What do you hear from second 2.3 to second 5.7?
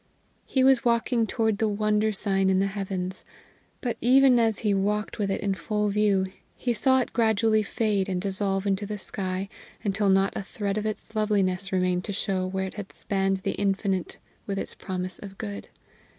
in the heavens. But even as he walked with it